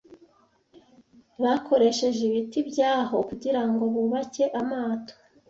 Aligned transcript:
Bakoresheje 1.43 2.21
ibiti 2.29 2.59
byaho 2.69 3.17
kugirango 3.29 3.83
bubake 3.93 4.43
amato. 4.59 5.13